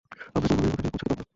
[0.35, 1.27] আমরা কোনোভাবেই ওখানে পৌছাতে পারব না।